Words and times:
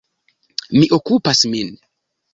Mi 0.77 0.89
okupas 0.97 1.45
min. 1.53 1.73